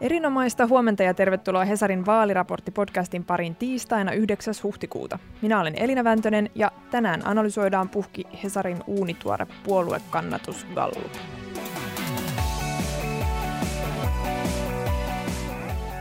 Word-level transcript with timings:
Erinomaista 0.00 0.66
huomenta 0.66 1.02
ja 1.02 1.14
tervetuloa 1.14 1.64
Hesarin 1.64 2.04
vaaliraportti-podcastin 2.06 3.24
pariin 3.24 3.54
tiistaina 3.54 4.12
9. 4.12 4.54
huhtikuuta. 4.62 5.18
Minä 5.42 5.60
olen 5.60 5.74
Elina 5.76 6.04
Väntönen 6.04 6.50
ja 6.54 6.72
tänään 6.90 7.26
analysoidaan 7.26 7.88
puhki 7.88 8.24
Hesarin 8.44 8.78
uunituore 8.86 9.46
puoluekannatus 9.64 10.66
Gallup. 10.74 11.12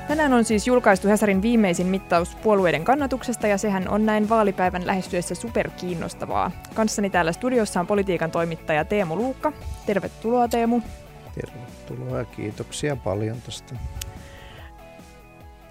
Tänään 0.07 0.33
on 0.33 0.45
siis 0.45 0.67
julkaistu 0.67 1.07
Hesarin 1.07 1.41
viimeisin 1.41 1.87
mittaus 1.87 2.35
puolueiden 2.35 2.83
kannatuksesta 2.83 3.47
ja 3.47 3.57
sehän 3.57 3.89
on 3.89 4.05
näin 4.05 4.29
vaalipäivän 4.29 4.87
lähestyessä 4.87 5.35
superkiinnostavaa. 5.35 6.51
Kanssani 6.73 7.09
täällä 7.09 7.31
studiossa 7.31 7.79
on 7.79 7.87
politiikan 7.87 8.31
toimittaja 8.31 8.85
Teemu 8.85 9.15
Luukka. 9.15 9.53
Tervetuloa 9.85 10.47
Teemu. 10.47 10.81
Tervetuloa 11.41 12.19
ja 12.19 12.25
kiitoksia 12.25 12.95
paljon 12.95 13.41
tästä. 13.41 13.75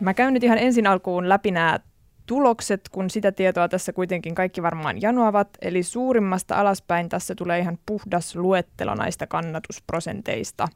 Mä 0.00 0.14
käyn 0.14 0.34
nyt 0.34 0.44
ihan 0.44 0.58
ensin 0.58 0.86
alkuun 0.86 1.28
läpi 1.28 1.50
nämä 1.50 1.78
tulokset, 2.26 2.88
kun 2.92 3.10
sitä 3.10 3.32
tietoa 3.32 3.68
tässä 3.68 3.92
kuitenkin 3.92 4.34
kaikki 4.34 4.62
varmaan 4.62 5.02
janoavat. 5.02 5.48
Eli 5.62 5.82
suurimmasta 5.82 6.54
alaspäin 6.54 7.08
tässä 7.08 7.34
tulee 7.34 7.58
ihan 7.58 7.78
puhdas 7.86 8.36
luettelo 8.36 8.94
näistä 8.94 9.26
kannatusprosenteista. 9.26 10.68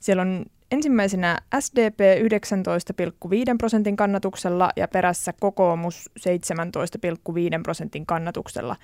Siellä 0.00 0.22
on 0.22 0.44
ensimmäisenä 0.70 1.38
SDP 1.60 2.00
19,5 3.20 3.56
prosentin 3.58 3.96
kannatuksella 3.96 4.70
ja 4.76 4.88
perässä 4.88 5.32
kokoomus 5.40 6.10
17,5 6.18 7.62
prosentin 7.62 8.06
kannatuksella. 8.06 8.76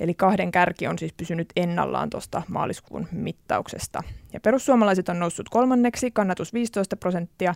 Eli 0.00 0.14
kahden 0.14 0.50
kärki 0.50 0.86
on 0.86 0.98
siis 0.98 1.12
pysynyt 1.12 1.48
ennallaan 1.56 2.10
tuosta 2.10 2.42
maaliskuun 2.48 3.06
mittauksesta. 3.12 4.02
Ja 4.32 4.40
perussuomalaiset 4.40 5.08
on 5.08 5.18
noussut 5.18 5.48
kolmanneksi, 5.48 6.10
kannatus 6.10 6.54
15 6.54 6.96
prosenttia. 6.96 7.54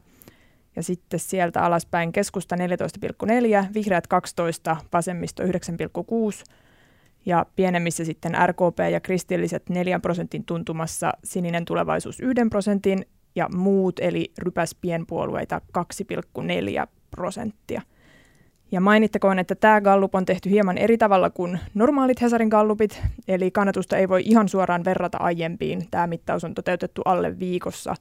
Ja 0.76 0.82
sitten 0.82 1.20
sieltä 1.20 1.62
alaspäin 1.62 2.12
keskusta 2.12 2.56
14,4, 2.56 3.66
vihreät 3.74 4.06
12, 4.06 4.76
vasemmisto 4.92 5.42
9,6 5.42 5.50
ja 7.26 7.46
pienemmissä 7.56 8.04
sitten 8.04 8.32
RKP 8.46 8.78
ja 8.92 9.00
kristilliset 9.00 9.68
4 9.68 10.00
prosentin 10.00 10.44
tuntumassa, 10.44 11.12
sininen 11.24 11.64
tulevaisuus 11.64 12.20
1 12.20 12.48
prosentin 12.50 13.06
ja 13.34 13.48
muut 13.54 14.00
eli 14.00 14.32
rypäs 14.38 14.76
pienpuolueita 14.80 15.60
2,4 15.78 16.86
prosenttia. 17.10 17.82
Ja 18.72 18.80
mainittakoon, 18.80 19.38
että 19.38 19.54
tämä 19.54 19.80
gallup 19.80 20.14
on 20.14 20.24
tehty 20.24 20.50
hieman 20.50 20.78
eri 20.78 20.98
tavalla 20.98 21.30
kuin 21.30 21.58
normaalit 21.74 22.20
Hesarin 22.20 22.48
gallupit, 22.48 23.02
eli 23.28 23.50
kannatusta 23.50 23.96
ei 23.96 24.08
voi 24.08 24.22
ihan 24.24 24.48
suoraan 24.48 24.84
verrata 24.84 25.18
aiempiin. 25.18 25.88
Tämä 25.90 26.06
mittaus 26.06 26.44
on 26.44 26.54
toteutettu 26.54 27.02
alle 27.04 27.38
viikossa 27.38 27.94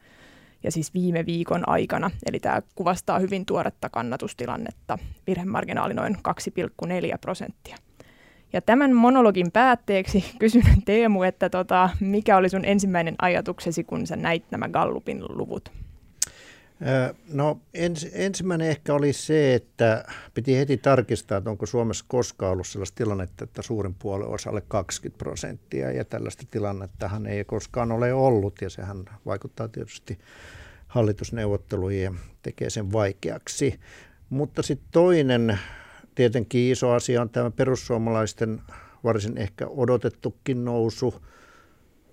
ja 0.63 0.72
siis 0.72 0.94
viime 0.94 1.25
viikon 1.25 1.69
aikana, 1.69 2.11
eli 2.25 2.39
tämä 2.39 2.61
kuvastaa 2.75 3.19
hyvin 3.19 3.45
tuoretta 3.45 3.89
kannatustilannetta. 3.89 4.97
Virhemarginaali 5.28 5.94
noin 5.94 6.16
2,4 6.16 7.17
prosenttia. 7.22 7.78
Ja 8.53 8.61
tämän 8.61 8.95
monologin 8.95 9.52
päätteeksi 9.52 10.25
kysyn 10.39 10.63
Teemu, 10.85 11.23
että 11.23 11.50
tota, 11.50 11.89
mikä 12.00 12.38
oli 12.38 12.50
sun 12.50 12.66
ensimmäinen 12.66 13.16
ajatuksesi, 13.22 13.83
kun 13.83 14.08
sä 14.08 14.16
näit 14.16 14.44
nämä 14.52 14.69
Gallupin 14.69 15.23
luvut? 15.30 15.72
No 17.33 17.59
ens, 17.73 18.07
ensimmäinen 18.13 18.67
ehkä 18.67 18.93
oli 18.93 19.13
se, 19.13 19.55
että 19.55 20.05
piti 20.33 20.57
heti 20.57 20.77
tarkistaa, 20.77 21.38
että 21.38 21.49
onko 21.49 21.65
Suomessa 21.65 22.05
koskaan 22.07 22.51
ollut 22.51 22.67
sellaista 22.67 22.95
tilannetta, 22.95 23.43
että 23.43 23.61
suurin 23.61 23.93
puolue 23.93 24.25
olisi 24.25 24.49
alle 24.49 24.61
20 24.67 25.17
prosenttia 25.17 25.91
ja 25.91 26.05
tällaista 26.05 26.43
tilannettahan 26.51 27.25
ei 27.25 27.45
koskaan 27.45 27.91
ole 27.91 28.13
ollut 28.13 28.61
ja 28.61 28.69
sehän 28.69 29.05
vaikuttaa 29.25 29.67
tietysti 29.67 30.19
hallitusneuvotteluihin 30.88 32.03
ja 32.03 32.13
tekee 32.41 32.69
sen 32.69 32.91
vaikeaksi. 32.91 33.79
Mutta 34.29 34.61
sitten 34.61 34.88
toinen 34.91 35.59
tietenkin 36.16 36.71
iso 36.71 36.91
asia 36.91 37.21
on 37.21 37.29
tämä 37.29 37.51
perussuomalaisten 37.51 38.61
varsin 39.03 39.38
ehkä 39.38 39.67
odotettukin 39.67 40.66
nousu. 40.66 41.25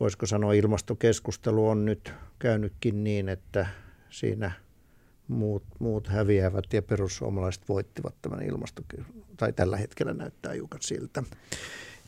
Voisiko 0.01 0.27
sanoa 0.27 0.53
ilmastokeskustelu 0.53 1.69
on 1.69 1.85
nyt 1.85 2.13
käynytkin 2.39 3.05
niin, 3.05 3.29
että 3.29 3.67
siinä 4.11 4.53
muut, 5.29 5.65
muut 5.79 6.09
häviävät 6.09 6.73
ja 6.73 6.83
perussuomalaiset 6.83 7.69
voittivat 7.69 8.15
tämän 8.23 8.43
ilmasto, 8.43 8.83
tai 9.37 9.53
tällä 9.53 9.77
hetkellä 9.77 10.15
näyttää 10.15 10.53
hiukan 10.53 10.81
siltä. 10.83 11.23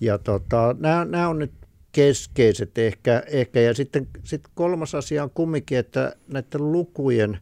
Ja 0.00 0.18
tota, 0.18 0.76
nämä, 0.78 1.04
nämä 1.04 1.28
on 1.28 1.38
nyt 1.38 1.52
keskeiset 1.92 2.78
ehkä, 2.78 3.22
ehkä. 3.26 3.60
ja 3.60 3.74
sitten 3.74 4.08
sit 4.24 4.42
kolmas 4.54 4.94
asia 4.94 5.22
on 5.22 5.30
kumminkin, 5.30 5.78
että 5.78 6.16
näiden 6.28 6.72
lukujen, 6.72 7.38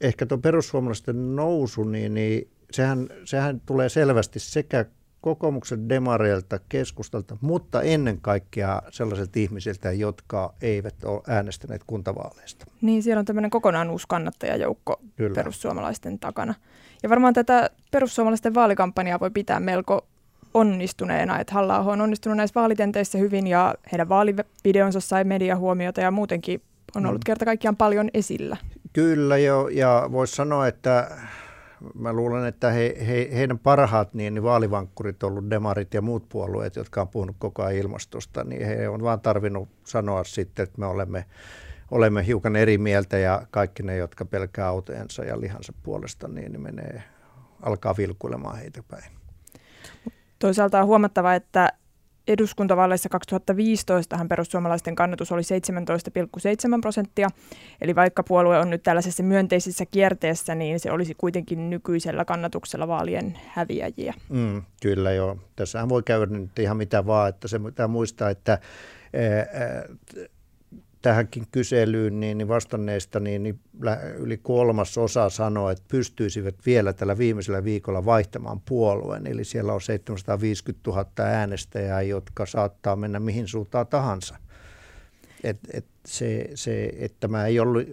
ehkä 0.00 0.26
tuo 0.26 0.38
perussuomalaisten 0.38 1.36
nousu, 1.36 1.84
niin, 1.84 2.14
niin 2.14 2.50
sehän, 2.72 3.08
sehän 3.24 3.60
tulee 3.66 3.88
selvästi 3.88 4.38
sekä 4.38 4.84
kokoomuksen 5.20 5.88
demareilta, 5.88 6.60
keskustalta, 6.68 7.36
mutta 7.40 7.82
ennen 7.82 8.20
kaikkea 8.20 8.82
sellaisilta 8.90 9.38
ihmisiltä, 9.38 9.92
jotka 9.92 10.54
eivät 10.62 11.04
ole 11.04 11.22
äänestäneet 11.28 11.82
kuntavaaleista. 11.86 12.66
Niin, 12.80 13.02
siellä 13.02 13.20
on 13.20 13.24
tämmöinen 13.24 13.50
kokonaan 13.50 13.90
uusi 13.90 14.06
kannattajajoukko 14.08 15.00
Kyllä. 15.16 15.34
perussuomalaisten 15.34 16.18
takana. 16.18 16.54
Ja 17.02 17.08
varmaan 17.08 17.34
tätä 17.34 17.70
perussuomalaisten 17.90 18.54
vaalikampanjaa 18.54 19.20
voi 19.20 19.30
pitää 19.30 19.60
melko 19.60 20.06
onnistuneena, 20.54 21.40
että 21.40 21.54
halla 21.54 21.78
on 21.78 22.00
onnistunut 22.00 22.36
näissä 22.36 22.60
vaalitenteissa 22.60 23.18
hyvin 23.18 23.46
ja 23.46 23.74
heidän 23.92 24.08
vaalivideonsa 24.08 25.00
sai 25.00 25.24
mediahuomiota 25.24 26.00
ja 26.00 26.10
muutenkin 26.10 26.62
on 26.96 27.06
ollut 27.06 27.20
mm. 27.20 27.26
kerta 27.26 27.44
kaikkiaan 27.44 27.76
paljon 27.76 28.08
esillä. 28.14 28.56
Kyllä 28.92 29.38
jo, 29.38 29.68
ja 29.68 30.08
voisi 30.12 30.36
sanoa, 30.36 30.66
että 30.66 31.10
mä 31.94 32.12
luulen, 32.12 32.46
että 32.46 32.70
he, 32.70 32.96
he, 33.06 33.28
heidän 33.32 33.58
parhaat 33.58 34.14
niin, 34.14 34.34
niin 34.34 34.42
vaalivankkurit 34.42 35.22
on 35.22 35.30
ollut 35.30 35.50
demarit 35.50 35.94
ja 35.94 36.02
muut 36.02 36.28
puolueet, 36.28 36.76
jotka 36.76 37.00
on 37.00 37.08
puhunut 37.08 37.36
koko 37.38 37.62
ajan 37.62 37.80
ilmastosta, 37.80 38.44
niin 38.44 38.66
he 38.66 38.88
on 38.88 39.02
vaan 39.02 39.20
tarvinnut 39.20 39.68
sanoa 39.84 40.24
sitten, 40.24 40.62
että 40.62 40.80
me 40.80 40.86
olemme, 40.86 41.24
olemme 41.90 42.26
hiukan 42.26 42.56
eri 42.56 42.78
mieltä 42.78 43.18
ja 43.18 43.46
kaikki 43.50 43.82
ne, 43.82 43.96
jotka 43.96 44.24
pelkää 44.24 44.68
autojensa 44.68 45.24
ja 45.24 45.40
lihansa 45.40 45.72
puolesta, 45.82 46.28
niin, 46.28 46.52
niin 46.52 46.62
menee, 46.62 47.02
alkaa 47.62 47.96
vilkuilemaan 47.96 48.58
heitä 48.58 48.82
päin. 48.88 49.12
Toisaalta 50.38 50.80
on 50.80 50.86
huomattava, 50.86 51.34
että 51.34 51.72
eduskuntavaaleissa 52.30 53.08
2015 53.08 54.26
perussuomalaisten 54.28 54.96
kannatus 54.96 55.32
oli 55.32 55.42
17,7 55.42 56.80
prosenttia. 56.80 57.28
Eli 57.80 57.94
vaikka 57.94 58.22
puolue 58.22 58.58
on 58.58 58.70
nyt 58.70 58.82
tällaisessa 58.82 59.22
myönteisessä 59.22 59.86
kierteessä, 59.86 60.54
niin 60.54 60.80
se 60.80 60.90
olisi 60.90 61.14
kuitenkin 61.14 61.70
nykyisellä 61.70 62.24
kannatuksella 62.24 62.88
vaalien 62.88 63.38
häviäjiä. 63.46 64.14
Mm, 64.28 64.62
kyllä 64.82 65.12
joo. 65.12 65.36
Tässähän 65.56 65.88
voi 65.88 66.02
käydä 66.02 66.26
nyt 66.26 66.58
ihan 66.58 66.76
mitä 66.76 67.06
vaan, 67.06 67.28
että 67.28 67.48
se 67.48 67.58
pitää 67.58 67.88
muistaa, 67.88 68.30
että 68.30 68.58
tähänkin 71.02 71.46
kyselyyn 71.52 72.20
niin, 72.20 72.38
niin 72.38 72.48
vastanneista 72.48 73.20
niin, 73.20 73.42
niin 73.42 73.60
yli 74.18 74.36
kolmas 74.36 74.98
osa 74.98 75.30
sanoo, 75.30 75.70
että 75.70 75.84
pystyisivät 75.88 76.54
vielä 76.66 76.92
tällä 76.92 77.18
viimeisellä 77.18 77.64
viikolla 77.64 78.04
vaihtamaan 78.04 78.60
puolueen. 78.60 79.26
Eli 79.26 79.44
siellä 79.44 79.72
on 79.72 79.80
750 79.80 80.90
000 80.90 81.06
äänestäjää, 81.18 82.02
jotka 82.02 82.46
saattaa 82.46 82.96
mennä 82.96 83.20
mihin 83.20 83.48
suuntaan 83.48 83.86
tahansa. 83.86 84.36
Et, 85.44 85.58
et 85.72 85.86
se, 86.06 86.50
se, 86.54 86.92
että 86.98 87.16
tämä 87.20 87.46
ei 87.46 87.60
ollut, 87.60 87.88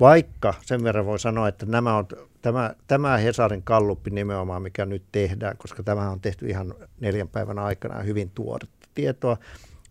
vaikka 0.00 0.54
sen 0.62 0.84
verran 0.84 1.06
voi 1.06 1.18
sanoa, 1.18 1.48
että 1.48 1.66
nämä 1.66 1.96
on, 1.96 2.06
tämä, 2.42 2.74
tämä 2.86 3.16
Hesarin 3.16 3.62
kalluppi 3.62 4.10
nimenomaan, 4.10 4.62
mikä 4.62 4.86
nyt 4.86 5.04
tehdään, 5.12 5.56
koska 5.56 5.82
tämä 5.82 6.10
on 6.10 6.20
tehty 6.20 6.46
ihan 6.46 6.74
neljän 7.00 7.28
päivän 7.28 7.58
aikana 7.58 8.02
hyvin 8.02 8.30
tuoretta 8.30 8.88
tietoa, 8.94 9.36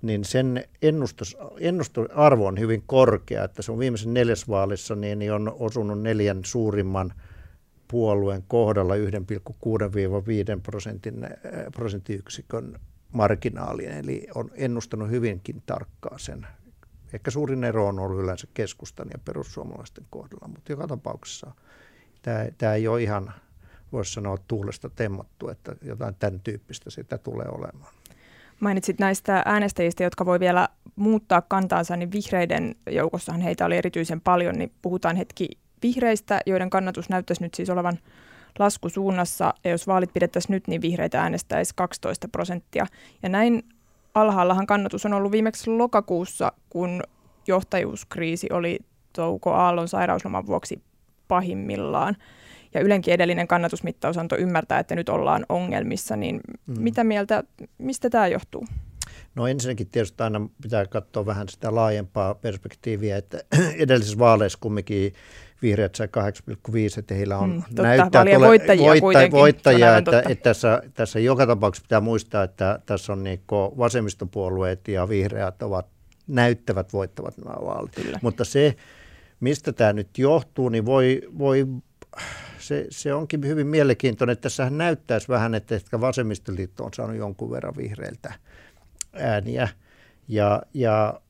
niin 0.03 0.25
sen 0.25 0.63
ennustus, 0.81 1.37
ennustusarvo 1.59 2.47
on 2.47 2.59
hyvin 2.59 2.83
korkea, 2.87 3.43
että 3.43 3.61
se 3.61 3.71
on 3.71 3.79
viimeisen 3.79 4.13
neljäsvaalissa 4.13 4.95
niin, 4.95 5.19
niin 5.19 5.33
on 5.33 5.55
osunut 5.59 6.01
neljän 6.01 6.39
suurimman 6.45 7.13
puolueen 7.87 8.43
kohdalla 8.47 8.93
1,6-5 8.95 9.01
prosentin, 10.63 11.23
äh, 11.23 11.31
prosenttiyksikön 11.73 12.79
marginaalien, 13.11 13.97
eli 13.97 14.27
on 14.35 14.51
ennustanut 14.53 15.09
hyvinkin 15.09 15.63
tarkkaa 15.65 16.17
sen. 16.17 16.47
Ehkä 17.13 17.31
suurin 17.31 17.63
ero 17.63 17.87
on 17.87 17.99
ollut 17.99 18.23
yleensä 18.23 18.47
keskustan 18.53 19.07
ja 19.13 19.19
perussuomalaisten 19.25 20.05
kohdalla, 20.09 20.47
mutta 20.47 20.71
joka 20.71 20.87
tapauksessa 20.87 21.51
tämä, 22.21 22.45
tämä 22.57 22.73
ei 22.73 22.87
ole 22.87 23.03
ihan, 23.03 23.33
voisi 23.91 24.13
sanoa, 24.13 24.37
tuulesta 24.47 24.89
temmattu, 24.89 25.49
että 25.49 25.75
jotain 25.81 26.15
tämän 26.15 26.39
tyyppistä 26.39 26.89
sitä 26.89 27.17
tulee 27.17 27.47
olemaan. 27.51 27.93
Mainitsit 28.63 28.99
näistä 28.99 29.41
äänestäjistä, 29.45 30.03
jotka 30.03 30.25
voi 30.25 30.39
vielä 30.39 30.67
muuttaa 30.95 31.41
kantaansa, 31.41 31.95
niin 31.95 32.11
vihreiden 32.11 32.75
joukossahan 32.89 33.41
heitä 33.41 33.65
oli 33.65 33.77
erityisen 33.77 34.21
paljon, 34.21 34.55
niin 34.55 34.71
puhutaan 34.81 35.15
hetki 35.15 35.47
vihreistä, 35.83 36.39
joiden 36.45 36.69
kannatus 36.69 37.09
näyttäisi 37.09 37.43
nyt 37.43 37.53
siis 37.53 37.69
olevan 37.69 37.99
laskusuunnassa, 38.59 39.53
ja 39.63 39.71
jos 39.71 39.87
vaalit 39.87 40.13
pidettäisiin 40.13 40.53
nyt, 40.53 40.67
niin 40.67 40.81
vihreitä 40.81 41.21
äänestäisi 41.21 41.73
12 41.75 42.27
prosenttia. 42.27 42.85
Ja 43.23 43.29
näin 43.29 43.63
alhaallahan 44.13 44.67
kannatus 44.67 45.05
on 45.05 45.13
ollut 45.13 45.31
viimeksi 45.31 45.69
lokakuussa, 45.69 46.51
kun 46.69 47.03
johtajuuskriisi 47.47 48.47
oli 48.51 48.79
Touko 49.13 49.53
Aallon 49.53 49.87
sairausloman 49.87 50.47
vuoksi 50.47 50.81
pahimmillaan. 51.27 52.15
Ja 52.73 52.81
Ylenkin 52.81 53.13
edellinen 53.13 53.47
kannatusmittaus 53.47 54.17
antoi 54.17 54.39
ymmärtää, 54.39 54.79
että 54.79 54.95
nyt 54.95 55.09
ollaan 55.09 55.45
ongelmissa, 55.49 56.15
niin 56.15 56.41
mm. 56.67 56.81
mitä 56.81 57.03
mieltä, 57.03 57.43
mistä 57.77 58.09
tämä 58.09 58.27
johtuu? 58.27 58.65
No 59.35 59.47
ensinnäkin 59.47 59.87
tietysti 59.87 60.23
aina 60.23 60.49
pitää 60.61 60.85
katsoa 60.85 61.25
vähän 61.25 61.49
sitä 61.49 61.75
laajempaa 61.75 62.35
perspektiiviä, 62.35 63.17
että 63.17 63.39
edellisessä 63.83 64.19
vaaleissa 64.19 64.57
kumminkin 64.61 65.13
vihreät 65.61 65.95
sai 65.95 66.07
8,5, 66.07 66.99
että 66.99 67.13
heillä 67.13 67.37
on 67.37 67.49
mm, 67.49 67.61
totta, 67.61 67.81
näyttää 67.81 68.25
tule, 68.25 68.47
voittajia, 68.47 69.01
voitta, 69.01 69.31
voittajia 69.31 69.97
että, 69.97 70.19
että, 70.19 70.31
että 70.31 70.43
tässä, 70.43 70.81
tässä 70.93 71.19
joka 71.19 71.47
tapauksessa 71.47 71.83
pitää 71.83 72.01
muistaa, 72.01 72.43
että 72.43 72.79
tässä 72.85 73.13
on 73.13 73.23
niin 73.23 73.41
vasemmistopuolueet 73.51 74.87
ja 74.87 75.09
vihreät 75.09 75.61
ovat 75.61 75.87
näyttävät 76.27 76.93
voittavat 76.93 77.37
nämä 77.37 77.55
vaalit. 77.65 77.95
Kyllä. 77.95 78.19
Mutta 78.21 78.45
se, 78.45 78.75
mistä 79.39 79.73
tämä 79.73 79.93
nyt 79.93 80.17
johtuu, 80.17 80.69
niin 80.69 80.85
voi, 80.85 81.21
voi 81.37 81.67
se, 82.63 82.87
se 82.89 83.13
onkin 83.13 83.47
hyvin 83.47 83.67
mielenkiintoinen. 83.67 84.37
Tässähän 84.37 84.77
näyttäisi 84.77 85.27
vähän, 85.27 85.55
että 85.55 85.75
ehkä 85.75 86.01
vasemmistoliitto 86.01 86.83
on 86.83 86.93
saanut 86.93 87.17
jonkun 87.17 87.51
verran 87.51 87.77
vihreiltä 87.77 88.33
ääniä. 89.13 89.67
Ja, 90.27 90.61
ja 90.73 91.21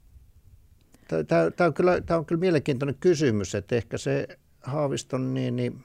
Tämä 1.27 1.67
on, 1.67 1.73
kyllä, 1.73 2.01
on 2.17 2.25
kyllä 2.25 2.39
mielenkiintoinen 2.39 2.95
kysymys, 2.99 3.55
että 3.55 3.75
ehkä 3.75 3.97
se 3.97 4.27
Haaviston 4.63 5.33
niin, 5.33 5.55
niin 5.55 5.83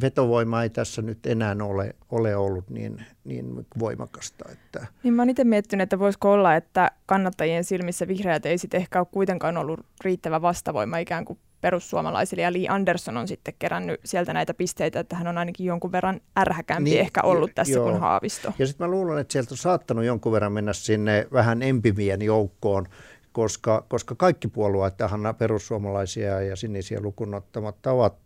vetovoima 0.00 0.62
ei 0.62 0.70
tässä 0.70 1.02
nyt 1.02 1.26
enää 1.26 1.56
ole, 1.62 1.96
ole 2.10 2.36
ollut 2.36 2.70
niin, 2.70 3.04
niin 3.24 3.66
voimakasta. 3.78 4.44
Että. 4.52 4.86
Niin 5.02 5.14
mä 5.14 5.22
oon 5.22 5.30
itse 5.30 5.44
miettinyt, 5.44 5.82
että 5.82 5.98
voisiko 5.98 6.32
olla, 6.32 6.54
että 6.54 6.90
kannattajien 7.06 7.64
silmissä 7.64 8.08
vihreät 8.08 8.46
ei 8.46 8.58
sitten 8.58 8.80
ehkä 8.80 8.98
ole 8.98 9.06
kuitenkaan 9.10 9.56
ollut 9.56 9.80
riittävä 10.04 10.42
vastavoima 10.42 10.98
ikään 10.98 11.24
kuin 11.24 11.38
perussuomalaisille, 11.66 12.42
ja 12.42 12.52
Lee 12.52 12.68
Anderson 12.68 13.16
on 13.16 13.28
sitten 13.28 13.54
kerännyt 13.58 14.00
sieltä 14.04 14.32
näitä 14.32 14.54
pisteitä, 14.54 15.00
että 15.00 15.16
hän 15.16 15.26
on 15.26 15.38
ainakin 15.38 15.66
jonkun 15.66 15.92
verran 15.92 16.20
ärhäkämpi 16.38 16.90
niin, 16.90 17.00
ehkä 17.00 17.20
ollut 17.22 17.50
tässä 17.54 17.72
joo. 17.72 17.84
kuin 17.84 18.00
Haavisto. 18.00 18.52
Ja 18.58 18.66
sitten 18.66 18.86
mä 18.86 18.90
luulen, 18.90 19.18
että 19.18 19.32
sieltä 19.32 19.54
on 19.54 19.58
saattanut 19.58 20.04
jonkun 20.04 20.32
verran 20.32 20.52
mennä 20.52 20.72
sinne 20.72 21.26
vähän 21.32 21.62
empivien 21.62 22.22
joukkoon, 22.22 22.86
koska, 23.32 23.84
koska 23.88 24.14
kaikki 24.14 24.48
puolueet 24.48 24.96
tähän 24.96 25.20
perussuomalaisia 25.38 26.40
ja 26.40 26.56
sinisiä 26.56 27.00
lukunottamatta 27.00 27.92
ovat, 27.92 28.16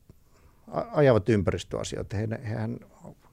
ajavat 0.93 1.29
ympäristöasioita. 1.29 2.17
He, 2.17 2.29
hehän 2.49 2.79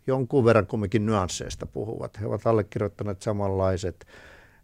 jonkun 0.08 0.46
verran 0.46 0.68
kumminkin 0.68 1.06
nyansseista 1.06 1.66
puhuvat. 1.66 2.20
He 2.20 2.26
ovat 2.26 2.48
allekirjoittaneet 2.48 3.22
samanlaiset 3.22 4.08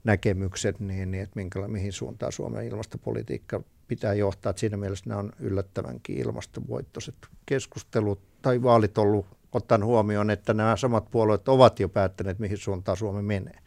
näkemykset, 0.04 0.80
niin, 0.80 1.12
niin 1.12 1.24
että 1.24 1.36
minkä, 1.36 1.68
mihin 1.68 1.94
suuntaan 1.94 2.32
Suomen 2.32 2.66
ilmastopolitiikka 2.66 3.64
pitää 3.88 4.14
johtaa. 4.14 4.50
Että 4.50 4.60
siinä 4.60 4.78
mielessä 4.78 5.10
nämä 5.10 5.20
on 5.20 5.32
yllättävänkin 5.40 6.18
ilmastovoittoiset 6.18 7.16
keskustelut 7.46 8.20
tai 8.42 8.64
vaalit 8.64 8.98
ollut 8.98 9.26
ottaen 9.52 9.86
huomioon, 9.86 10.30
että 10.30 10.54
nämä 10.54 10.78
samat 10.78 11.12
puolueet 11.12 11.48
ovat 11.48 11.80
jo 11.80 11.90
päättäneet, 11.90 12.40
mihin 12.40 12.58
suuntaan 12.58 12.98
Suomi 12.98 13.22
menee. 13.22 13.58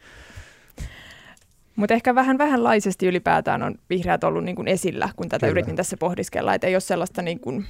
Mutta 1.75 1.93
ehkä 1.93 2.15
vähän 2.15 2.37
vähänlaisesti 2.37 3.07
ylipäätään 3.07 3.63
on 3.63 3.75
vihreät 3.89 4.23
ollut 4.23 4.43
niin 4.43 4.55
kuin 4.55 4.67
esillä, 4.67 5.09
kun 5.15 5.29
tätä 5.29 5.39
Kyllä. 5.39 5.51
yritin 5.51 5.75
tässä 5.75 5.97
pohdiskella, 5.97 6.53
että 6.53 6.67
ei 6.67 6.75
ole 6.75 6.79
sellaista 6.79 7.21
niin 7.21 7.39
kuin 7.39 7.65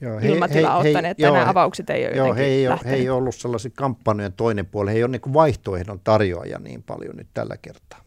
Joo, 0.00 0.20
he, 0.20 0.28
ilmatilaa 0.28 0.82
he, 0.82 0.88
ottaneet, 0.88 1.18
he, 1.18 1.22
tai 1.22 1.30
joo, 1.30 1.36
nämä 1.36 1.50
avaukset 1.50 1.90
ei 1.90 2.06
ole 2.06 2.16
joo, 2.16 2.34
he 2.34 2.44
ei, 2.44 2.68
ole, 2.68 2.78
he 2.84 2.94
ei 2.94 3.10
ollut 3.10 3.34
sellaisia 3.34 3.70
kampanjojen 3.74 4.32
toinen 4.32 4.66
puoli, 4.66 4.90
he 4.90 4.96
ei 4.96 5.04
ole 5.04 5.10
niin 5.10 5.34
vaihtoehdon 5.34 6.00
tarjoaja 6.04 6.58
niin 6.58 6.82
paljon 6.82 7.16
nyt 7.16 7.28
tällä 7.34 7.56
kertaa. 7.56 8.00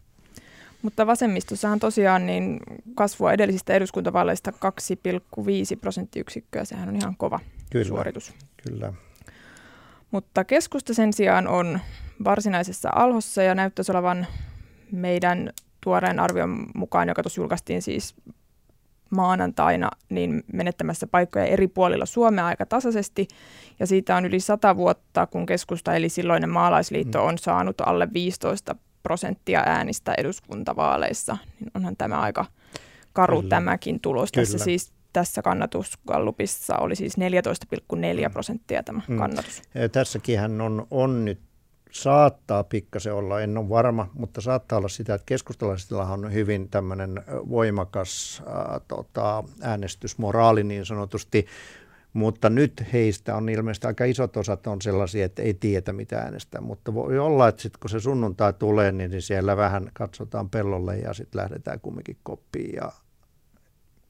Mutta 0.84 1.08
vasemmistossahan 1.08 1.80
tosiaan 1.80 2.26
niin 2.26 2.60
kasvua 2.96 3.34
edellisistä 3.34 3.74
eduskuntavaaleista 3.74 4.52
2,5 4.52 4.58
prosenttiyksikköä, 5.82 6.66
sehän 6.66 6.90
on 6.90 6.96
ihan 6.96 7.16
kova 7.18 7.40
kyllä, 7.70 7.86
suoritus. 7.86 8.34
Kyllä. 8.68 8.94
Mutta 10.12 10.44
keskusta 10.44 10.94
sen 10.94 11.14
sijaan 11.14 11.48
on 11.48 11.80
varsinaisessa 12.24 12.90
alhossa 12.96 13.44
ja 13.44 13.56
näyttäisi 13.56 13.92
olevan 13.92 14.28
meidän 14.92 15.50
tuoreen 15.82 16.20
arvion 16.20 16.66
mukaan, 16.76 17.08
joka 17.08 17.24
tuossa 17.24 17.42
julkaistiin 17.42 17.82
siis 17.82 18.16
maanantaina, 19.10 19.90
niin 20.10 20.44
menettämässä 20.54 21.08
paikkoja 21.08 21.46
eri 21.46 21.68
puolilla 21.68 22.06
Suomea 22.06 22.46
aika 22.46 22.66
tasaisesti. 22.66 23.28
Ja 23.80 23.88
siitä 23.88 24.16
on 24.16 24.26
yli 24.26 24.40
sata 24.40 24.76
vuotta, 24.76 25.28
kun 25.28 25.46
keskusta 25.46 25.96
eli 25.96 26.10
silloinen 26.10 26.50
maalaisliitto 26.50 27.20
mm. 27.20 27.28
on 27.28 27.38
saanut 27.38 27.82
alle 27.82 28.08
15 28.14 28.76
prosenttia 29.04 29.64
äänistä 29.66 30.14
eduskuntavaaleissa. 30.18 31.38
Niin 31.60 31.72
onhan 31.76 31.98
tämä 31.98 32.20
aika 32.20 32.46
karu 33.14 33.42
Kyllä. 33.42 33.50
tämäkin 33.50 34.00
tulos. 34.00 34.32
Kyllä. 34.32 34.46
Tässä 34.46 34.58
siis 34.58 34.94
tässä 35.14 35.42
kannatuskallupissa 35.42 36.78
oli 36.78 36.96
siis 36.96 37.18
14,4 37.18 38.32
prosenttia 38.32 38.84
tämä 38.84 39.02
mm. 39.08 39.18
kannatus. 39.18 39.62
Tässäkin 39.92 40.40
hän 40.40 40.62
on, 40.62 40.88
on 40.92 41.26
nyt 41.26 41.40
saattaa 41.94 42.64
pikkasen 42.64 43.14
olla, 43.14 43.42
en 43.42 43.58
ole 43.58 43.70
varma, 43.70 44.10
mutta 44.14 44.42
saattaa 44.42 44.78
olla 44.78 44.88
sitä, 44.88 45.14
että 45.14 45.26
keskustalaisilla 45.26 46.04
on 46.04 46.34
hyvin 46.34 46.70
tämmöinen 46.70 47.24
voimakas 47.50 48.44
ää, 48.48 48.82
tota, 48.88 49.44
äänestysmoraali 49.62 50.64
niin 50.64 50.86
sanotusti, 50.86 51.46
mutta 52.14 52.50
nyt 52.50 52.84
heistä 52.94 53.36
on 53.36 53.50
ilmeisesti 53.50 53.88
aika 53.88 54.06
isot 54.06 54.38
osat 54.38 54.68
on 54.68 54.82
sellaisia, 54.82 55.26
että 55.26 55.42
ei 55.42 55.54
tiedä 55.54 55.94
mitä 55.94 56.20
äänestää, 56.20 56.62
mutta 56.62 56.94
voi 56.94 57.20
olla, 57.20 57.48
että 57.48 57.62
sitten 57.62 57.80
kun 57.80 57.90
se 57.90 58.00
sunnuntai 58.00 58.54
tulee, 58.54 58.92
niin 58.92 59.22
siellä 59.22 59.58
vähän 59.58 59.90
katsotaan 59.94 60.50
pellolle 60.50 60.98
ja 60.98 61.14
sitten 61.14 61.42
lähdetään 61.42 61.80
kumminkin 61.80 62.18
koppiin 62.24 62.76
ja 62.76 62.92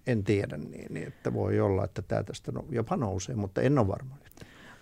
en 0.08 0.24
tiedä, 0.24 0.58
niin, 0.58 0.94
niin 0.94 1.08
että 1.08 1.34
voi 1.34 1.60
olla, 1.60 1.86
että 1.86 2.02
tämä 2.02 2.24
tästä 2.24 2.52
no, 2.52 2.66
jopa 2.70 2.98
nousee, 2.98 3.36
mutta 3.36 3.62
en 3.62 3.78
ole 3.78 3.88
varma. 3.88 4.16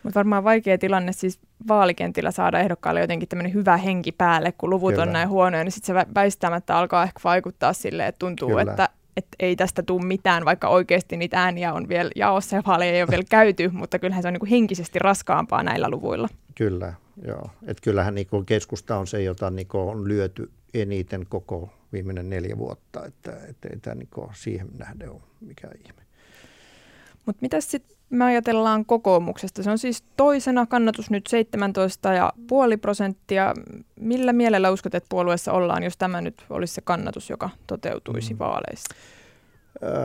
Mutta 0.04 0.20
varmaan 0.20 0.44
vaikea 0.44 0.78
tilanne 0.78 1.12
siis 1.12 1.40
vaalikentillä 1.68 2.32
saada 2.32 2.60
ehdokkaalle 2.60 3.02
jotenkin 3.02 3.30
tämmöinen 3.30 3.54
hyvä 3.54 3.78
henki 3.78 4.12
päälle, 4.12 4.52
kun 4.52 4.70
luvut 4.70 4.92
Kyllä. 4.92 5.04
on 5.04 5.14
näin 5.14 5.30
huonoja, 5.30 5.64
niin 5.64 5.72
sitten 5.72 5.96
se 5.96 6.06
väistämättä 6.16 6.78
alkaa 6.78 7.04
ehkä 7.04 7.20
vaikuttaa 7.24 7.74
sille, 7.74 8.08
että 8.08 8.20
tuntuu, 8.20 8.50
Kyllä. 8.50 8.62
että 8.62 8.90
että 9.18 9.36
ei 9.40 9.56
tästä 9.56 9.84
tule 9.84 10.06
mitään, 10.06 10.46
vaikka 10.46 10.68
oikeasti 10.68 11.18
niitä 11.18 11.44
ääniä 11.44 11.74
on 11.74 11.90
vielä 11.90 12.12
jaossa 12.16 12.56
ja 12.56 12.63
vaaleja 12.68 12.94
ei 12.94 13.02
ole 13.02 13.10
vielä 13.12 13.24
käyty, 13.30 13.69
mutta 13.69 14.00
kyllähän 14.00 14.22
se 14.22 14.28
on 14.28 14.34
niin 14.34 14.40
kuin 14.40 14.50
henkisesti 14.50 15.00
raskaampaa 15.00 15.63
näillä 15.63 15.90
luvuilla. 15.90 16.28
Kyllä, 16.56 16.94
joo. 17.28 17.50
Et 17.68 17.81
kyllähän 17.81 18.16
niin 18.16 18.28
kuin 18.28 18.46
keskusta 18.46 18.98
on 18.98 19.08
se, 19.08 19.24
jota 19.24 19.50
niin 19.50 19.68
kuin 19.68 19.81
on 19.81 20.08
lyöty 20.08 20.52
eniten 20.74 21.25
koko 21.30 21.69
viimeinen 21.94 22.30
neljä 22.30 22.58
vuotta, 22.58 23.06
että, 23.06 23.31
että 23.50 23.69
ei 23.74 23.80
tämä 23.80 23.96
niin 23.96 24.10
kuin 24.13 24.30
siihen 24.34 24.68
nähden 24.78 25.10
ole 25.10 25.22
mikään 25.42 25.74
ihme. 25.86 26.02
Mutta 27.26 27.40
mitä 27.42 27.62
sitten 27.62 27.98
me 28.10 28.26
ajatellaan 28.26 28.86
kokoomuksesta? 28.86 29.63
Se 29.63 29.72
on 29.72 29.78
siis 29.78 30.04
toisena 30.18 30.66
kannatus 30.66 31.10
nyt 31.10 31.30
17,5 32.74 32.78
prosenttia. 32.82 33.54
Millä 34.00 34.34
mielellä 34.34 34.72
uskot, 34.72 34.96
että 34.96 35.10
puolueessa 35.10 35.54
ollaan, 35.54 35.84
jos 35.84 35.98
tämä 35.98 36.22
nyt 36.22 36.46
olisi 36.50 36.74
se 36.74 36.82
kannatus, 36.82 37.30
joka 37.30 37.50
toteutuisi 37.68 38.34
mm. 38.34 38.40
vaaleissa? 38.40 38.96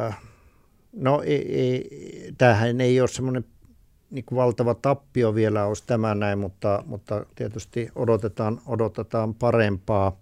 Äh, 0.07 0.19
no 0.93 1.23
ei, 1.23 1.61
ei, 1.61 1.91
tämähän 2.39 2.81
ei 2.81 3.01
ole 3.01 3.09
semmoinen 3.09 3.45
niin 4.11 4.25
valtava 4.35 4.75
tappio 4.75 5.35
vielä 5.35 5.65
olisi 5.65 5.85
tämä 5.87 6.15
näin, 6.15 6.39
mutta, 6.39 6.83
mutta 6.87 7.27
tietysti 7.35 7.89
odotetaan, 7.95 8.61
odotetaan 8.67 9.35
parempaa. 9.35 10.21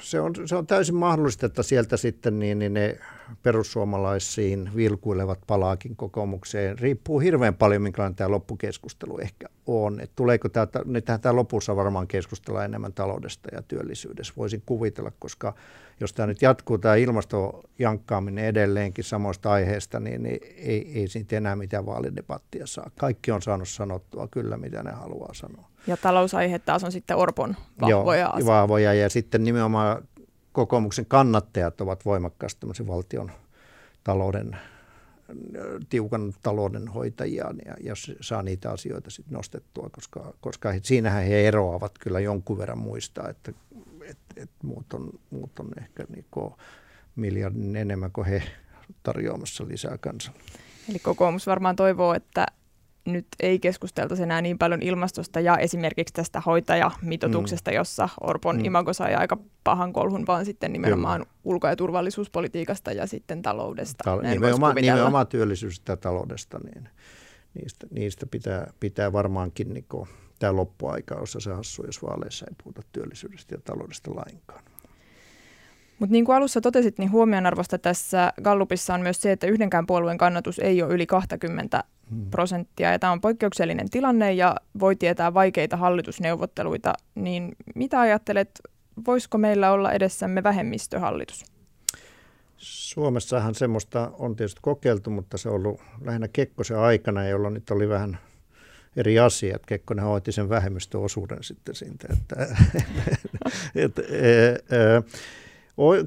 Se 0.00 0.20
on, 0.20 0.34
se 0.44 0.56
on 0.56 0.66
täysin 0.66 0.94
mahdollista, 0.94 1.46
että 1.46 1.62
sieltä 1.62 1.96
sitten 1.96 2.38
niin, 2.38 2.58
niin 2.58 2.74
ne 2.74 2.98
perussuomalaisiin 3.42 4.70
vilkuilevat 4.76 5.38
palaakin 5.46 5.96
kokoomukseen. 5.96 6.78
Riippuu 6.78 7.20
hirveän 7.20 7.54
paljon, 7.54 7.82
minkälainen 7.82 8.16
tämä 8.16 8.30
loppukeskustelu 8.30 9.18
ehkä 9.18 9.46
on. 9.66 10.00
Et 10.00 10.10
tuleeko 10.16 10.48
tämä, 10.48 10.66
nythän 10.84 11.20
tämä 11.20 11.36
lopussa 11.36 11.76
varmaan 11.76 12.08
keskustella 12.08 12.64
enemmän 12.64 12.92
taloudesta 12.92 13.48
ja 13.52 13.62
työllisyydestä, 13.62 14.34
voisin 14.36 14.62
kuvitella, 14.66 15.12
koska 15.18 15.54
jos 16.00 16.12
tämä 16.12 16.26
nyt 16.26 16.42
jatkuu, 16.42 16.78
tämä 16.78 16.94
ilmastojankkaaminen 16.94 18.44
edelleenkin 18.44 19.04
samoista 19.04 19.52
aiheista, 19.52 20.00
niin, 20.00 20.22
niin 20.22 20.38
ei, 20.56 20.92
ei 20.94 21.08
siitä 21.08 21.36
enää 21.36 21.56
mitään 21.56 21.86
vaalidebattia 21.86 22.66
saa. 22.66 22.90
Kaikki 22.98 23.30
on 23.30 23.42
saanut 23.42 23.68
sanottua 23.68 24.28
kyllä, 24.30 24.56
mitä 24.56 24.82
ne 24.82 24.90
haluaa 24.90 25.34
sanoa. 25.34 25.68
Ja 25.86 25.96
talousaihe 25.96 26.58
taas 26.58 26.84
on 26.84 26.92
sitten 26.92 27.16
Orpon 27.16 27.56
vahvoja 27.80 28.30
Joo, 28.38 28.46
vahvoja 28.46 28.94
ja 28.94 29.10
sitten 29.10 29.44
nimenomaan 29.44 30.02
kokoomuksen 30.58 31.06
kannattajat 31.06 31.80
ovat 31.80 32.04
voimakkaasti 32.04 32.66
valtion 32.86 33.30
talouden, 34.04 34.56
tiukan 35.88 36.34
talouden 36.42 36.88
hoitajia 36.88 37.44
ja, 37.66 37.74
ja 37.80 37.94
saa 38.20 38.42
niitä 38.42 38.70
asioita 38.70 39.10
sitten 39.10 39.34
nostettua, 39.34 39.88
koska, 39.92 40.34
koska 40.40 40.72
he, 40.72 40.80
siinähän 40.82 41.24
he 41.24 41.48
eroavat 41.48 41.92
kyllä 42.00 42.20
jonkun 42.20 42.58
verran 42.58 42.78
muista, 42.78 43.28
että 43.28 43.52
et, 44.04 44.18
et 44.36 44.50
muut, 44.62 44.92
on, 44.92 45.10
muut 45.30 45.58
on 45.60 45.68
ehkä 45.80 46.04
niinku 46.08 46.56
miljardin 47.16 47.76
enemmän 47.76 48.12
kuin 48.12 48.26
he 48.26 48.42
tarjoamassa 49.02 49.68
lisää 49.68 49.98
kansalle. 49.98 50.40
Eli 50.90 50.98
kokoomus 50.98 51.46
varmaan 51.46 51.76
toivoo, 51.76 52.14
että 52.14 52.46
nyt 53.12 53.26
ei 53.40 53.58
keskusteltaisi 53.58 54.22
enää 54.22 54.42
niin 54.42 54.58
paljon 54.58 54.82
ilmastosta 54.82 55.40
ja 55.40 55.58
esimerkiksi 55.58 56.14
tästä 56.14 56.40
hoitajamitoituksesta, 56.40 57.70
mm. 57.70 57.74
jossa 57.74 58.08
Orpon 58.20 58.56
mm. 58.56 58.64
imago 58.64 58.92
sai 58.92 59.14
aika 59.14 59.38
pahan 59.64 59.92
kolhun, 59.92 60.26
vaan 60.26 60.44
sitten 60.44 60.72
nimenomaan 60.72 61.20
Kyllä. 61.20 61.32
ulko- 61.44 61.68
ja 61.68 61.76
turvallisuuspolitiikasta 61.76 62.92
ja 62.92 63.06
sitten 63.06 63.42
taloudesta. 63.42 64.04
Tal- 64.10 64.30
nimenomaan, 64.30 64.74
nimenomaan 64.74 65.26
työllisyydestä 65.26 65.92
ja 65.92 65.96
taloudesta, 65.96 66.58
niin 66.58 66.88
niistä, 67.54 67.86
niistä 67.90 68.26
pitää, 68.26 68.72
pitää 68.80 69.12
varmaankin 69.12 69.74
niin 69.74 69.86
tämä 70.38 70.56
loppuaika, 70.56 71.14
jossa 71.14 71.40
se 71.40 71.52
hassu, 71.52 71.86
jos 71.86 72.02
vaaleissa 72.02 72.46
ei 72.48 72.54
puhuta 72.62 72.82
työllisyydestä 72.92 73.54
ja 73.54 73.60
taloudesta 73.64 74.10
lainkaan. 74.14 74.64
Mutta 75.98 76.12
niin 76.12 76.24
kuin 76.24 76.36
alussa 76.36 76.60
totesit, 76.60 76.98
niin 76.98 77.12
huomionarvosta 77.12 77.78
tässä 77.78 78.32
Gallupissa 78.42 78.94
on 78.94 79.00
myös 79.00 79.20
se, 79.20 79.32
että 79.32 79.46
yhdenkään 79.46 79.86
puolueen 79.86 80.18
kannatus 80.18 80.58
ei 80.58 80.82
ole 80.82 80.94
yli 80.94 81.06
20 81.06 81.84
hmm. 82.10 82.30
prosenttia. 82.30 82.92
Ja 82.92 82.98
tämä 82.98 83.12
on 83.12 83.20
poikkeuksellinen 83.20 83.90
tilanne 83.90 84.32
ja 84.32 84.56
voi 84.80 84.96
tietää 84.96 85.34
vaikeita 85.34 85.76
hallitusneuvotteluita. 85.76 86.92
Niin 87.14 87.56
mitä 87.74 88.00
ajattelet, 88.00 88.60
voisiko 89.06 89.38
meillä 89.38 89.72
olla 89.72 89.92
edessämme 89.92 90.42
vähemmistöhallitus? 90.42 91.44
Suomessahan 92.56 93.54
semmoista 93.54 94.10
on 94.18 94.36
tietysti 94.36 94.60
kokeiltu, 94.62 95.10
mutta 95.10 95.38
se 95.38 95.48
on 95.48 95.54
ollut 95.54 95.80
lähinnä 96.04 96.28
Kekkosen 96.28 96.78
aikana, 96.78 97.28
jolloin 97.28 97.54
nyt 97.54 97.70
oli 97.70 97.88
vähän 97.88 98.18
eri 98.96 99.18
asiat. 99.18 99.66
Kekkonen 99.66 100.04
hoiti 100.04 100.32
sen 100.32 100.48
vähemmistöosuuden 100.48 101.38
sitten 101.40 101.74
siitä. 101.74 102.08
Että, 102.12 102.56
et, 103.74 103.98
e, 103.98 104.46
e, 104.46 105.02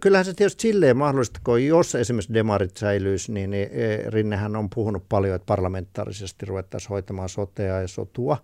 Kyllähän 0.02 0.26
se 0.26 0.34
tietysti 0.34 0.62
silleen 0.62 0.98
mahdollista, 0.98 1.40
kun 1.44 1.66
jos 1.66 1.96
esimerkiksi 1.96 2.34
demarit 2.34 2.78
säilyisi, 2.78 3.32
niin, 3.32 3.52
niin 3.52 3.70
Rinnehän 4.08 4.56
on 4.56 4.70
puhunut 4.70 5.04
paljon, 5.10 5.36
että 5.36 5.46
parlamentaarisesti 5.46 6.46
ruvettaisiin 6.46 6.90
hoitamaan 6.90 7.30
sotea 7.30 7.82
ja 7.82 7.88
sotua. 7.88 8.38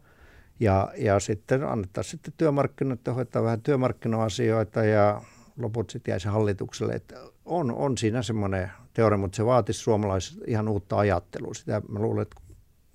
Ja, 0.59 0.91
ja 0.97 1.19
sitten 1.19 1.63
annettaisiin 1.63 2.11
sitten 2.11 2.33
työmarkkinoita 2.37 3.13
hoitaa 3.13 3.43
vähän 3.43 3.61
työmarkkinoasioita 3.61 4.83
ja 4.83 5.21
loput 5.57 5.89
sitten 5.89 6.11
jäisi 6.11 6.27
hallitukselle. 6.27 6.93
Että 6.93 7.15
on, 7.45 7.71
on 7.71 7.97
siinä 7.97 8.21
semmoinen 8.21 8.71
teoria, 8.93 9.17
mutta 9.17 9.35
se 9.35 9.45
vaatisi 9.45 9.79
suomalaiset 9.79 10.37
ihan 10.47 10.67
uutta 10.67 10.97
ajattelua. 10.97 11.53
Sitä 11.53 11.81
mä 11.89 11.99
luulen, 11.99 12.21
että 12.21 12.35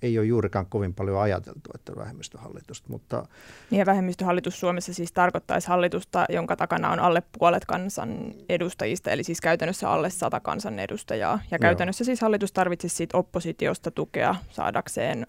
ei 0.03 0.19
ole 0.19 0.25
juurikaan 0.25 0.65
kovin 0.65 0.93
paljon 0.93 1.21
ajateltu, 1.21 1.69
että 1.75 1.95
vähemmistöhallitusta. 1.95 2.89
Mutta... 2.89 3.25
Niin 3.69 3.79
ja 3.79 3.85
vähemmistöhallitus 3.85 4.59
Suomessa 4.59 4.93
siis 4.93 5.11
tarkoittaisi 5.11 5.67
hallitusta, 5.67 6.25
jonka 6.29 6.55
takana 6.55 6.91
on 6.91 6.99
alle 6.99 7.23
puolet 7.39 7.65
kansan 7.65 8.33
edustajista, 8.49 9.11
eli 9.11 9.23
siis 9.23 9.41
käytännössä 9.41 9.89
alle 9.89 10.09
sata 10.09 10.39
kansanedustajaa. 10.39 11.39
Ja 11.51 11.59
käytännössä 11.59 12.01
Joo. 12.01 12.05
siis 12.05 12.21
hallitus 12.21 12.51
tarvitsisi 12.51 12.95
siitä 12.95 13.17
oppositiosta 13.17 13.91
tukea 13.91 14.35
saadakseen 14.49 15.27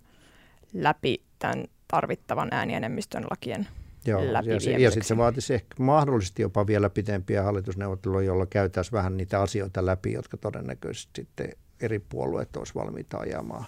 läpi 0.73 1.23
tämän 1.39 1.65
tarvittavan 1.89 2.49
äänienemmistön 2.51 3.25
lakien 3.31 3.69
Joo, 4.07 4.23
ja, 4.23 4.79
ja 4.79 4.91
sitten 4.91 5.09
se 5.09 5.17
vaatisi 5.17 5.55
ehkä 5.55 5.75
mahdollisesti 5.79 6.43
jopa 6.43 6.67
vielä 6.67 6.91
pitempiä 6.91 7.43
hallitusneuvotteluja, 7.43 8.27
joilla 8.27 8.47
käytäisiin 8.47 8.93
vähän 8.93 9.17
niitä 9.17 9.41
asioita 9.41 9.87
läpi, 9.87 10.13
jotka 10.13 10.37
todennäköisesti 10.37 11.11
sitten 11.15 11.53
eri 11.81 11.99
puolueet 11.99 12.57
olisivat 12.57 12.85
valmiita 12.85 13.19
ajamaan 13.19 13.65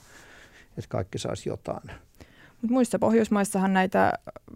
että 0.78 0.88
kaikki 0.88 1.18
saisi 1.18 1.49
jotain. 1.49 1.90
Mut 2.62 2.71
muissa 2.71 2.99
Pohjoismaissahan 2.99 3.73
näitä 3.73 4.12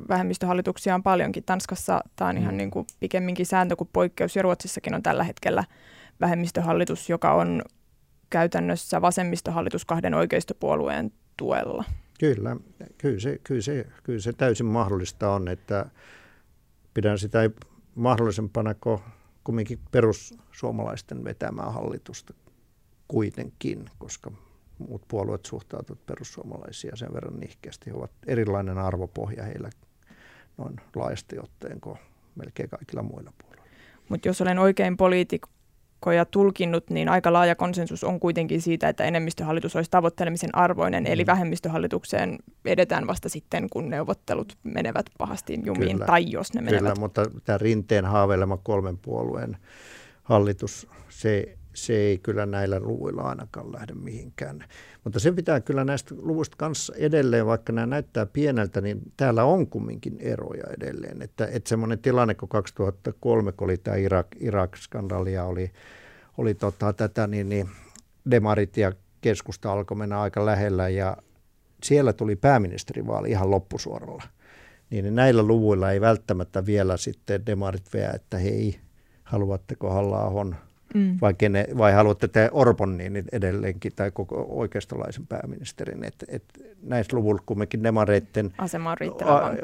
vähemmistöhallituksia 0.08 0.94
on 0.94 1.02
paljonkin. 1.02 1.44
Tanskassa 1.44 2.00
tämä 2.16 2.28
on 2.30 2.38
ihan 2.38 2.54
mm. 2.54 2.58
niin 2.58 2.70
kuin 2.70 2.86
pikemminkin 3.00 3.46
sääntö 3.46 3.76
kuin 3.76 3.90
poikkeus, 3.92 4.36
ja 4.36 4.42
Ruotsissakin 4.42 4.94
on 4.94 5.02
tällä 5.02 5.24
hetkellä 5.24 5.64
vähemmistöhallitus, 6.20 7.08
joka 7.08 7.34
on 7.34 7.62
käytännössä 8.30 9.02
vasemmistohallitus 9.02 9.84
kahden 9.84 10.14
oikeistopuolueen 10.14 11.12
tuella. 11.36 11.84
Kyllä, 12.20 12.56
kyllä 12.98 13.20
se, 13.20 13.40
kyllä 13.44 13.60
se, 13.60 13.86
kyllä 14.02 14.20
se 14.20 14.32
täysin 14.32 14.66
mahdollista 14.66 15.30
on, 15.30 15.48
että 15.48 15.86
pidän 16.94 17.18
sitä 17.18 17.50
mahdollisempana 17.94 18.74
kuin 18.74 19.00
kumminkin 19.44 19.78
perussuomalaisten 19.90 21.24
vetämää 21.24 21.70
hallitusta 21.70 22.34
kuitenkin, 23.08 23.90
koska 23.98 24.30
muut 24.80 25.02
puolueet 25.08 25.46
suhtautuvat 25.46 26.06
perussuomalaisia 26.06 26.96
sen 26.96 27.14
verran 27.14 27.40
nihkeästi. 27.40 27.90
He 27.90 27.96
ovat 27.96 28.10
erilainen 28.26 28.78
arvopohja 28.78 29.44
heillä 29.44 29.70
noin 30.58 30.76
laajasti 30.94 31.38
otteen 31.38 31.80
kuin 31.80 31.98
melkein 32.34 32.68
kaikilla 32.68 33.02
muilla 33.02 33.32
puolueilla. 33.42 33.74
Mutta 34.08 34.28
jos 34.28 34.40
olen 34.40 34.58
oikein 34.58 34.96
poliitikkoja 34.96 36.24
tulkinnut, 36.24 36.90
niin 36.90 37.08
aika 37.08 37.32
laaja 37.32 37.54
konsensus 37.54 38.04
on 38.04 38.20
kuitenkin 38.20 38.62
siitä, 38.62 38.88
että 38.88 39.04
enemmistöhallitus 39.04 39.76
olisi 39.76 39.90
tavoittelemisen 39.90 40.54
arvoinen, 40.54 41.04
mm. 41.04 41.12
eli 41.12 41.26
vähemmistöhallitukseen 41.26 42.38
edetään 42.64 43.06
vasta 43.06 43.28
sitten, 43.28 43.70
kun 43.70 43.90
neuvottelut 43.90 44.58
menevät 44.62 45.06
pahasti 45.18 45.58
jumiin, 45.64 45.92
kyllä, 45.92 46.06
tai 46.06 46.30
jos 46.30 46.54
ne 46.54 46.60
menevät. 46.60 46.80
Kyllä, 46.80 46.94
mutta 46.94 47.26
tämä 47.44 47.58
rinteen 47.58 48.04
haaveilema 48.04 48.56
kolmen 48.56 48.98
puolueen 48.98 49.56
hallitus, 50.22 50.88
se 51.08 51.58
se 51.74 51.92
ei 51.92 52.18
kyllä 52.18 52.46
näillä 52.46 52.80
luvuilla 52.80 53.22
ainakaan 53.22 53.72
lähde 53.72 53.94
mihinkään. 53.94 54.64
Mutta 55.04 55.20
se 55.20 55.32
pitää 55.32 55.60
kyllä 55.60 55.84
näistä 55.84 56.14
luvuista 56.18 56.56
kanssa 56.56 56.92
edelleen, 56.96 57.46
vaikka 57.46 57.72
nämä 57.72 57.86
näyttää 57.86 58.26
pieneltä, 58.26 58.80
niin 58.80 59.00
täällä 59.16 59.44
on 59.44 59.66
kumminkin 59.66 60.16
eroja 60.20 60.64
edelleen. 60.76 61.22
Että, 61.22 61.46
että 61.46 61.68
semmoinen 61.68 61.98
tilanne, 61.98 62.34
kun 62.34 62.48
2003, 62.48 63.52
kun 63.52 63.64
oli 63.64 63.76
tämä 63.76 63.96
Irak, 63.96 64.26
Irak-skandaali 64.40 65.32
ja 65.32 65.44
oli, 65.44 65.70
oli 66.38 66.54
tota, 66.54 66.92
tätä, 66.92 67.26
niin, 67.26 67.48
niin 67.48 67.68
demarit 68.30 68.76
ja 68.76 68.92
keskusta 69.20 69.72
alkoi 69.72 69.96
mennä 69.96 70.20
aika 70.20 70.46
lähellä 70.46 70.88
ja 70.88 71.16
siellä 71.82 72.12
tuli 72.12 72.36
pääministerivaali 72.36 73.30
ihan 73.30 73.50
loppusuoralla. 73.50 74.22
Niin 74.90 75.14
näillä 75.14 75.42
luvuilla 75.42 75.90
ei 75.90 76.00
välttämättä 76.00 76.66
vielä 76.66 76.96
sitten 76.96 77.46
demarit 77.46 77.92
veä, 77.94 78.10
että 78.10 78.38
hei, 78.38 78.80
haluatteko 79.22 79.90
halla 79.90 80.18
mm. 80.94 81.18
vai, 81.20 81.34
kene, 81.34 81.66
vai 81.78 81.92
haluatte 81.92 82.28
te 82.28 82.48
Orpon 82.52 82.96
niin 82.96 83.24
edelleenkin 83.32 83.92
tai 83.96 84.10
koko 84.10 84.46
oikeistolaisen 84.48 85.26
pääministerin. 85.26 86.04
Et, 86.04 86.24
et 86.28 86.44
näissä 86.82 87.16
luvuilla 87.16 87.42
kumminkin 87.46 87.82
demareitten 87.82 88.52
asema 88.58 88.96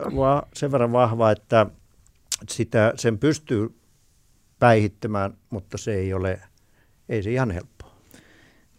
on 0.07 0.17
va, 0.17 0.43
sen 0.55 0.73
verran 0.73 0.93
vahva, 0.93 1.31
että 1.31 1.67
sitä, 2.49 2.93
sen 2.97 3.19
pystyy 3.19 3.75
päihittämään, 4.59 5.35
mutta 5.51 5.79
se 5.79 5.95
ei 5.95 6.15
ole, 6.15 6.41
ei 7.09 7.23
se 7.23 7.31
ihan 7.31 7.51
helppoa. 7.51 7.77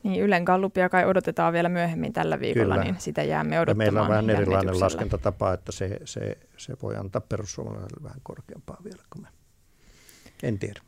Niin, 0.04 0.24
Ylen 0.24 0.44
gallupia 0.44 0.90
kai 0.90 1.06
odotetaan 1.06 1.54
vielä 1.54 1.70
myöhemmin 1.70 2.14
tällä 2.14 2.40
viikolla, 2.40 2.74
Kyllä. 2.74 2.84
niin 2.84 2.96
sitä 3.00 3.24
jäämme 3.24 3.60
odottamaan. 3.60 3.86
Ja 3.86 3.92
meillä 3.92 4.02
on 4.02 4.10
vähän 4.10 4.30
erilainen 4.30 4.80
laskentatapa, 4.80 5.54
että 5.54 5.72
se, 5.72 6.00
se, 6.06 6.38
se 6.58 6.74
voi 6.82 6.96
antaa 6.96 7.22
perussuomalaisille 7.22 8.04
vähän 8.04 8.20
korkeampaa 8.24 8.78
vielä 8.84 9.04
kuin 9.14 9.24
me. 9.24 9.28
En 10.44 10.60
tiedä. 10.60 10.82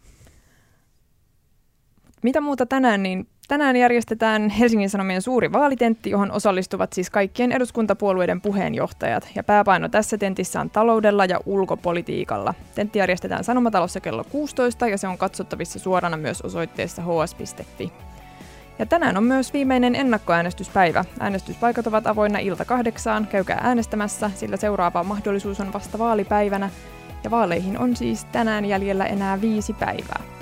Mitä 2.22 2.42
muuta 2.42 2.66
tänään, 2.66 3.04
niin 3.04 3.28
tänään 3.48 3.76
järjestetään 3.76 4.50
Helsingin 4.50 4.90
Sanomien 4.90 5.22
suuri 5.22 5.52
vaalitentti, 5.52 6.10
johon 6.10 6.32
osallistuvat 6.32 6.94
siis 6.94 7.10
kaikkien 7.10 7.52
eduskuntapuolueiden 7.52 8.42
puheenjohtajat. 8.42 9.28
Ja 9.36 9.44
pääpaino 9.44 9.90
tässä 9.90 10.18
tentissä 10.18 10.62
on 10.62 10.70
taloudella 10.70 11.26
ja 11.26 11.40
ulkopolitiikalla. 11.46 12.54
Tentti 12.76 13.00
järjestetään 13.00 13.44
Sanomatalossa 13.44 14.00
kello 14.00 14.24
16 14.24 14.88
ja 14.88 14.98
se 14.98 15.08
on 15.08 15.18
katsottavissa 15.18 15.80
suorana 15.80 16.18
myös 16.18 16.42
osoitteessa 16.42 17.02
hs.fi. 17.02 17.92
Ja 18.80 18.86
tänään 18.86 19.18
on 19.18 19.24
myös 19.24 19.54
viimeinen 19.54 19.96
ennakkoäänestyspäivä. 19.96 21.06
Äänestyspaikat 21.20 21.88
ovat 21.88 22.08
avoinna 22.08 22.40
ilta 22.40 22.66
kahdeksaan. 22.66 23.28
Käykää 23.28 23.60
äänestämässä, 23.64 24.32
sillä 24.36 24.58
seuraava 24.58 25.04
mahdollisuus 25.04 25.60
on 25.60 25.74
vasta 25.74 26.00
vaalipäivänä. 26.00 26.70
Ja 27.24 27.32
vaaleihin 27.32 27.80
on 27.80 27.96
siis 27.96 28.26
tänään 28.26 28.66
jäljellä 28.66 29.06
enää 29.06 29.42
viisi 29.42 29.74
päivää. 29.74 30.39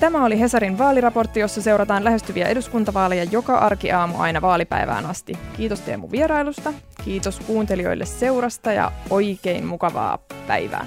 Tämä 0.00 0.24
oli 0.24 0.40
Hesarin 0.40 0.78
vaaliraportti, 0.78 1.40
jossa 1.40 1.62
seurataan 1.62 2.04
lähestyviä 2.04 2.48
eduskuntavaaleja 2.48 3.24
joka 3.24 3.58
arkiaamu 3.58 4.14
aina 4.18 4.40
vaalipäivään 4.40 5.06
asti. 5.06 5.32
Kiitos 5.56 5.80
Teemu 5.80 6.10
vierailusta, 6.10 6.72
kiitos 7.04 7.40
kuuntelijoille 7.40 8.06
seurasta 8.06 8.72
ja 8.72 8.92
oikein 9.10 9.66
mukavaa 9.66 10.18
päivää. 10.46 10.86